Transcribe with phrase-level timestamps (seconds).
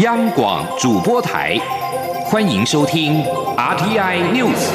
[0.00, 1.56] 央广主播台，
[2.26, 3.14] 欢迎收听
[3.56, 4.70] RTI News。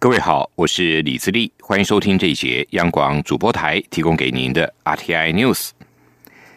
[0.00, 5.70] 各位好，我是李自立，欢迎收听这一节央广主播台提供给您的 RTI News。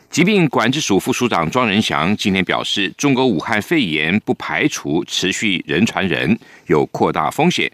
[0.09, 7.71] 疾病管制署副署长庄仁祥今天表示，中国武汉肺炎不排除持续人传人，有扩大风险。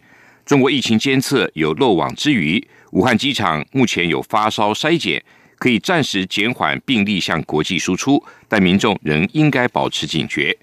[0.52, 2.62] 中国疫情监测有漏网之鱼，
[2.92, 5.24] 武汉机场目前有发烧筛检，
[5.58, 10.54] 可以暂时减缓病例向国际输出，但民众仍应该保持警觉。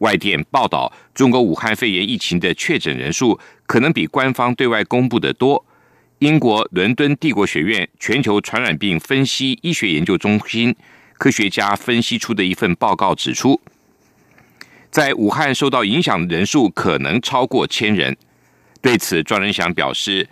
[0.00, 5.64] 外电报道，中国武汉肺炎疫情的确诊人数可能比官方对外公布的多。
[6.18, 10.76] 英国伦敦帝国学院全球传染病分析医学研究中心
[11.14, 13.58] 科学家分析出的一份报告指出，
[14.90, 18.14] 在武汉受到影响的人数可能超过千人。
[18.80, 20.28] 对此，庄仁祥表示，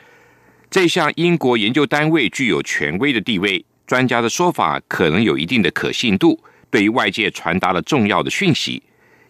[0.70, 6.38] 这项英国研究单位具有权威的地位，专家的说法可能有一定的可信度，
[6.70, 8.82] 对于外界传达了重要的讯息。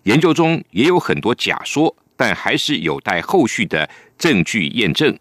[0.03, 5.17] 研究中也有很多假说，但还是有待后续的证据验证。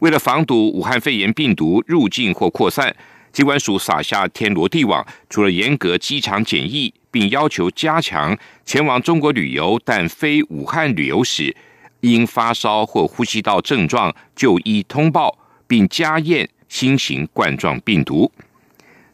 [0.00, 2.94] 为了防堵武汉肺炎病毒入境或扩散，
[3.32, 11.56] 机关署撒下天罗地网，除了严格机场检疫，并要求加强前往中国旅游但非武汉旅游史。
[12.12, 18.30] 因发烧或呼吸道症状就医通报，并加验新型冠状病毒。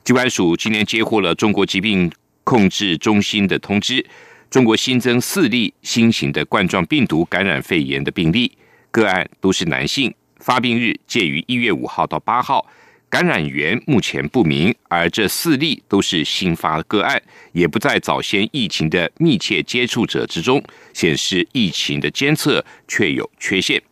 [0.03, 2.11] 机关署今天接获了中国疾病
[2.43, 4.05] 控制中心的通知，
[4.51, 8.51] 中国新增四例新型的冠状病毒感染肺炎的病例，
[8.91, 12.67] 个案都是男性，发病日介于一月五号到八号。
[13.11, 20.63] 感染源目前不明，而这四例都是新发个案，也不在早先疫情的密切接触者之中，
[20.95, 23.83] 显示疫情的监测确有缺陷。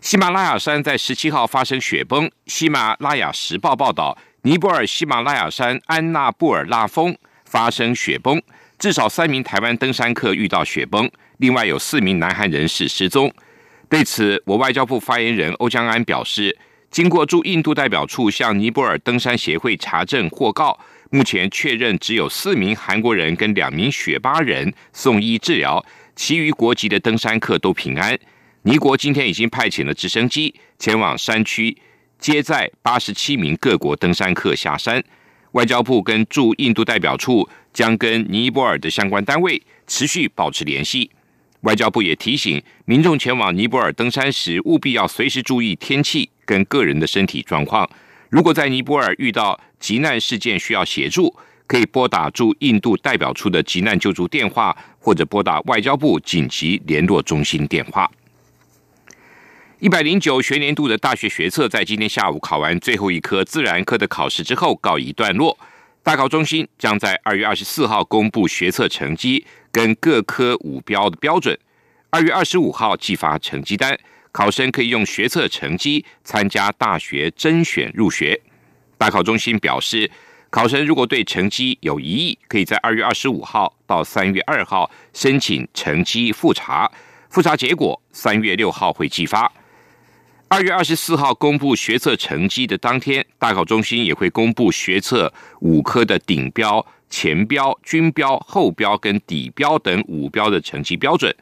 [0.00, 8.40] 喜马拉雅山在十七号发生雪崩，喜马拉雅时报报道，尼泊尔喜马拉雅山安纳布尔拉峰发生雪崩，
[8.78, 13.34] 至少三名台湾登山客遇到雪崩，另外有四名南韩人士失踪。
[13.88, 16.56] 对此，我外交部发言人欧江安表示。
[16.90, 20.78] 经过驻印度代表处向尼泊尔登山协会查证获告，
[21.10, 25.84] 目前确认只有四名韩国人跟两名雪巴人送医治疗，
[26.16, 28.18] 其余国籍的登山客都平安。
[28.62, 31.76] 尼国今天已经派遣了直升机前往山区
[32.18, 35.02] 接载八十七名各国登山客下山。
[35.52, 41.10] 外交部跟驻印度代表处将跟尼泊尔的相关单位持续保持联系。
[41.62, 46.30] 外交部也提醒民众前往尼泊尔登山时，务必要随时注意天气。
[46.48, 47.86] 跟个人的身体状况，
[48.30, 51.36] 如果在尼泊尔遇到急难事件需要协助，
[51.66, 58.10] 可以拨打驻印度代表处的急难救助电话，或者拨打外交部紧急联络中心电话。
[59.78, 65.58] 一百零九学年度的大学学测在今天下午考完最后一科自然科的考试之后告一段落，
[66.08, 71.54] 大考中心将在二月二十四号公布学测成绩跟各科五标的标准，
[72.08, 73.94] 二月二十五号寄发成绩单。
[74.32, 78.40] 考生可以用学测成绩参加大学甄选入学。
[78.96, 80.10] 大考中心表示，
[80.48, 86.90] 考生如果对成绩有疑义，可以在二月二十五号到三月二号申请成绩复查，
[87.28, 89.52] 复查结果三月六号会寄发。
[90.48, 101.34] 二月二十四号公布学测成绩的当天，大考中心也会公布学测五科的顶标、前标、均标、后标跟底标等五标的成绩标准。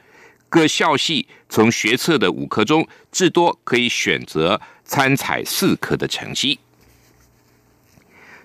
[0.49, 6.59] 各校系从学测的五科中，至多可以选择参采四科的成绩。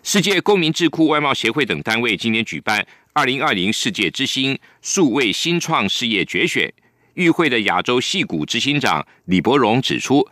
[0.03, 6.71] 世界公民智库外贸协会等单位今年举办二零二零世界之星数位新创事业决选，
[7.15, 10.27] 与会的亚洲戏股执行长李伯荣指出，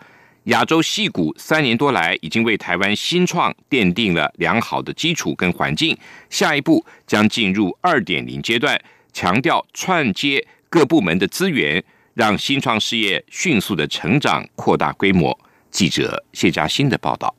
[0.50, 5.96] 亚洲戏股三年多来已经为台湾新创奠定了良好的基础跟环境，
[6.32, 8.80] 下一步将进入二点零阶段，
[9.14, 10.46] 强调串接。
[10.72, 11.84] 各部门的资源，
[12.14, 15.38] 让新创事业迅速的成长、扩大规模。
[15.72, 17.39] 记者谢佳欣的报道。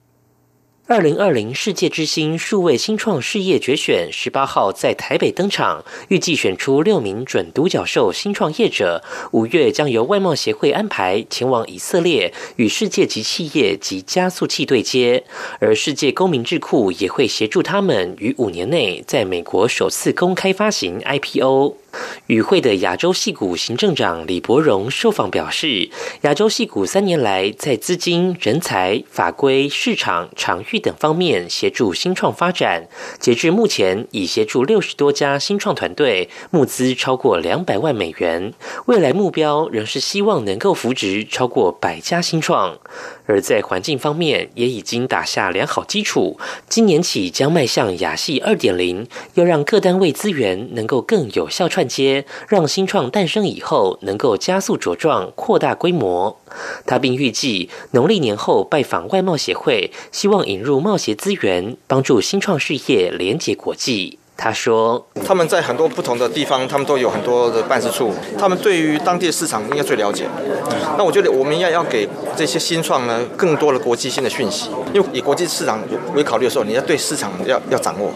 [0.90, 9.00] 二零二零世界之星数位新创事业决选十八号在台北登场，预计选出六名准独角兽新创业者。
[9.30, 15.22] 五月将由外贸协会安排前往以色列与世界级企业及加速器对接，
[15.60, 21.76] 而世界公民智库也会协助他们于五年内在美国首次公开发行 IPO。
[22.26, 25.90] 与会的亚洲戏股行政长李伯荣受访表示，
[26.22, 32.86] 亚洲戏股三年来在资金、人才、法规、市场、场域等方面协助新创发展。
[33.18, 38.52] 截至目前，已协助六十多家新创团队募资超过两百万美元。
[38.86, 42.78] 未来目标仍是希望能够扶植超过百家新创。
[43.26, 46.38] 而在环境方面，也已经打下良好基础。
[46.68, 56.38] 今年起将迈向亚系二点零，要让各单位资源能够更有效串接，让新创诞生以后能够加速茁壮、扩大规模。
[56.86, 64.19] 他并预计农历年后拜访外贸协会，希望引入贸协资源，帮助新创事业连接国际。
[64.42, 70.26] 他说：“他们在很多不同的地方，他们都有很多的办事处，他们对于当地的市场应该最了解。
[70.96, 75.78] 那我觉得我们要要给这些新创呢更多的国际性的讯息，因为以国际市场
[76.14, 78.10] 为考虑的时候，你要对市场要要掌握。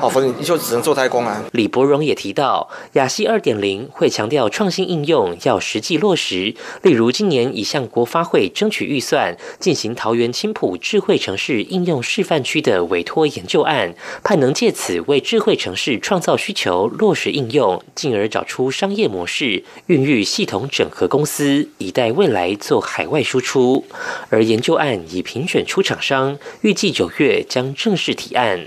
[0.00, 15.18] 哦，否则你就只能做代工啊。”李伯荣也提到，亚细二点零会强调创新应用要实际落实，例如今年已向国发会争取预算，进行桃园青浦智慧城市应用示范区的委托研究案，盼能借此为。
[15.30, 23.84] 智慧城市创造需求，落实应用，进而找出商业模式，孕育系统整合公司，以待未来做海外输出。
[24.28, 28.66] 而研究案已评选出厂商，预计九月将正式提案。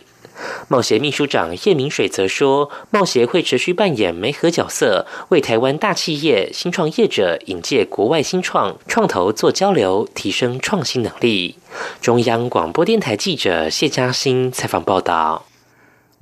[0.69, 11.55] 贸协秘书长叶明水则说，贸协会持续扮演媒合角色，为台湾大企业、新创业者引介国外新创创投做交流，提升创新能力。
[11.99, 15.45] 中央广播电台记者谢嘉欣采访报道。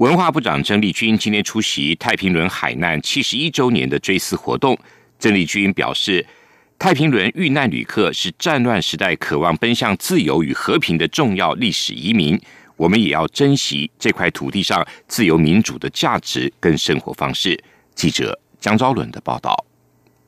[0.01, 4.75] 文化部长郑丽君今天出席太平轮海难七十一周年的追思活动。
[5.19, 6.25] 郑丽君表示，
[6.80, 12.36] 太平轮遇难旅客是战乱时代渴望奔向自由与和平的重要历史移民，
[12.77, 17.63] 我们也要珍惜这块土地上自由民主的价值跟生活方式。
[17.94, 19.56] 记者江昭伦的报道。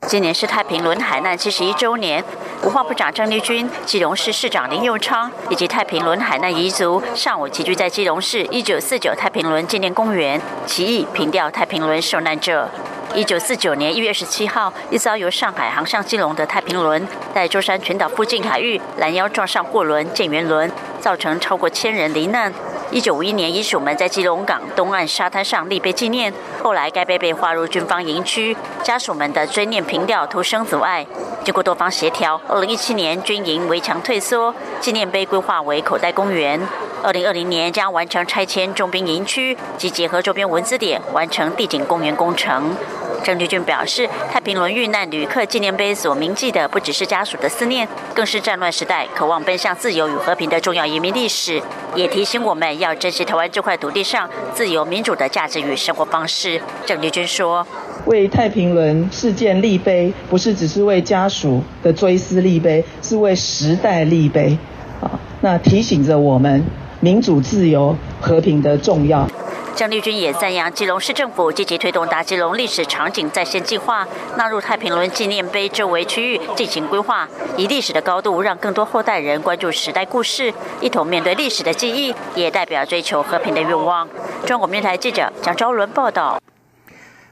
[0.06, 2.22] 今年是太平轮海难七十一周年，
[2.62, 12.68] 文化部长郑丽君、基隆市市长林佑昌以及太平轮海难遗族上午齐聚在基隆市一九四九太平轮纪念公园，起义凭吊太平轮受难者。
[13.14, 20.70] 一九四九年一月十七号，一艘由上海航向基隆的太平轮，在舟山群岛附近海域拦腰撞上货轮建元轮，
[21.00, 22.52] 造成超过千人罹难。
[22.94, 26.32] 一九五一年，遗属们在基隆港东岸沙滩上立碑纪念。
[26.62, 31.04] 后来，该碑被划入军方营区，家属们的追念凭吊徒生阻碍。
[31.44, 36.60] 经过多方协调，二零一七年军营围墙退缩，纪念碑规划为口袋公园。
[37.02, 42.76] 二零二零年将完成拆迁重兵营区，及结合周边文字点，完成地景公园工程。
[43.24, 51.62] 郑丽君表示，太平轮遇难旅客纪念碑所铭记的，不只是家属的思念，更是战乱时代渴望奔向自由与和平的重要移民历史，
[51.94, 56.60] 也提醒我们要珍惜台湾这块土地上自由民主的价值与生活方式。
[56.84, 57.66] 郑丽君说
[58.04, 64.58] ：“为太平轮事件立碑，不是只是为家属的追思立碑，是为时代立碑。
[65.00, 65.10] 啊，
[65.40, 66.62] 那提醒着我们
[67.00, 69.26] 民主、自由、和平的重要。”
[69.74, 74.06] 张丽君也赞扬基隆市政府积极推动大基隆历史场景再现计划，
[74.36, 84.08] 纳入太平轮纪念碑周围区域进行规划，以历史的高度让更多后代人关注时代故事，一同面对历史的记忆，也代表追求和平的愿望。
[84.46, 86.40] 中国面台记者蒋昭伦报道。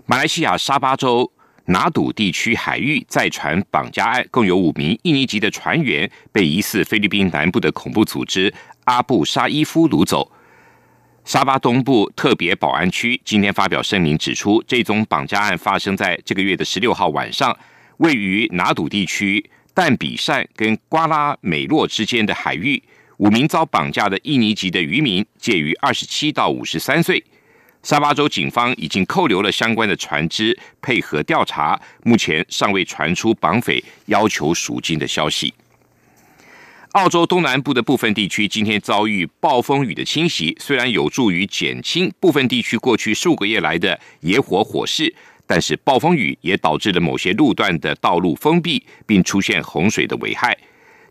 [0.06, 1.31] 马来西亚沙巴州
[1.67, 8.53] 拿赌地区海域再传绑架案，共有五名印尼籍的船员被疑似菲律宾南部的恐怖组织
[8.85, 10.29] 阿布沙伊夫掳走。
[11.24, 17.56] 沙巴东部特别保安区今天发表声明指出，这宗绑架案发生在这个月的十六号晚上，
[17.98, 19.42] 位于拿赌地区
[19.72, 22.82] 但比善跟瓜拉美洛之间的海域。
[23.19, 27.22] 五名遭绑架的印尼籍的渔民介于二十七到五十三岁。
[27.84, 35.55] 沙巴州警方已经扣留了相关的船只，配合调查，目前尚未传出绑匪要求赎金的消息。
[36.93, 45.15] 澳洲东南部的部分地区今天遭遇暴风雨的侵袭，虽然有助于减轻部分地区过去数个月来的野火火势，
[45.46, 50.55] 但是暴风雨也导致了某些路段的道路封闭，并出现洪水的危害。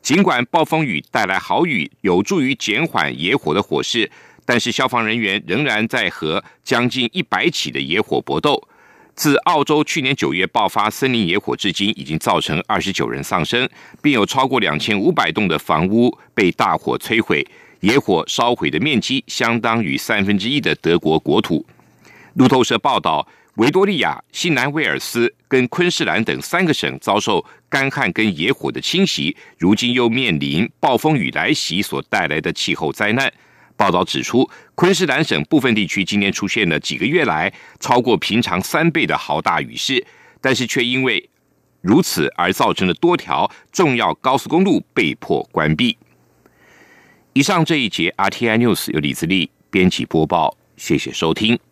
[0.04, 4.12] 尽管暴风雨带来好雨，有助于减缓野火的火势，
[4.46, 8.68] 但是消防人员仍然在和将近一百起的野火搏斗。
[9.22, 13.70] 自澳洲去年九月爆发森林野火至今，已经造成二十九人丧生，
[14.02, 17.46] 并有超过两千五百栋的房屋被大火摧毁。
[17.82, 21.64] 野火烧毁的面积相当于三分之一的德国国土。
[22.34, 33.32] 路透社报道，维多利亚、新南威尔斯跟昆士兰等三个省遭受干旱跟野火的侵袭，如今又面临暴风雨来袭所带来的气候灾难。
[33.82, 40.06] 报道指出，昆士兰省部分地区今年出现了几个月来超过平常三倍的豪大雨势，
[40.40, 41.28] 但是却因为
[41.82, 45.98] 如此而造成了多条重要高速公路被迫关闭。
[47.34, 51.71] 以上这一节 RTI News 由李自立编辑播报，谢谢收听。